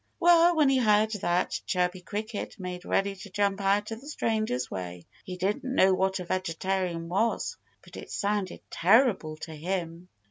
Well, 0.19 0.55
when 0.55 0.67
he 0.69 0.79
heard 0.79 1.11
that, 1.11 1.61
Chirpy 1.67 2.01
Cricket 2.01 2.59
made 2.59 2.85
ready 2.85 3.15
to 3.17 3.29
jump 3.29 3.61
out 3.61 3.91
of 3.91 4.01
the 4.01 4.07
stranger's 4.09 4.71
way. 4.71 5.05
He 5.25 5.37
didn't 5.37 5.63
know 5.75 5.93
what 5.93 6.19
a 6.19 6.25
vegetarian 6.25 7.07
was; 7.07 7.55
but 7.83 7.95
it 7.95 8.09
sounded 8.09 8.61
terrible 8.71 9.35
to 9.37 9.53
him. 9.53 10.09